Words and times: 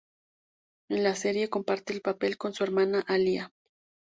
En 0.89 1.03
la 1.03 1.13
serie 1.13 1.51
comparte 1.51 1.93
el 1.93 2.01
papel 2.01 2.35
con 2.39 2.55
su 2.55 2.63
hermana 2.63 3.01
Alia. 3.01 3.53